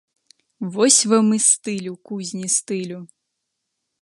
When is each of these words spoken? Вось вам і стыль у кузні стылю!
Вось 0.75 0.97
вам 1.11 1.29
і 1.37 1.39
стыль 1.49 1.91
у 1.93 1.93
кузні 2.11 2.47
стылю! 2.57 2.99